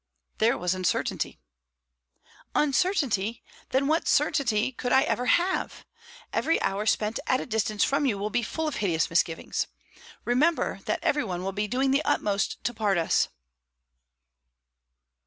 "There 0.39 0.57
was 0.57 0.73
uncertainty." 0.73 1.39
"Uncertainty? 2.55 3.43
Then 3.69 3.85
what 3.85 4.07
certainty 4.07 4.71
could 4.71 4.91
I 4.91 5.03
ever 5.03 5.27
have? 5.27 5.85
Every 6.33 6.59
hour 6.63 6.87
spent 6.87 7.19
at 7.27 7.39
a 7.39 7.45
distance 7.45 7.83
from 7.83 8.07
you 8.07 8.17
will 8.17 8.31
be 8.31 8.41
full 8.41 8.67
of 8.67 8.77
hideous 8.77 9.11
misgivings. 9.11 9.67
Remember 10.25 10.79
that 10.85 11.03
every 11.03 11.23
one 11.23 11.43
will 11.43 11.51
be 11.51 11.67
doing 11.67 11.91
the 11.91 12.03
utmost 12.03 12.63
to 12.63 12.73
part 12.73 12.97
us." 12.97 13.29